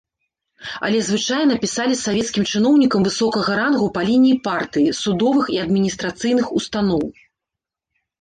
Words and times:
Але 0.85 0.99
звычайна 1.07 1.57
пісалі 1.65 1.97
савецкім 1.99 2.43
чыноўнікам 2.55 3.01
высокага 3.07 3.51
рангу 3.59 3.89
па 3.97 4.01
лініі 4.09 4.39
партыі, 4.47 4.95
судовых 5.01 5.45
і 5.57 5.61
адміністрацыйных 5.65 6.45
устаноў. 6.61 7.03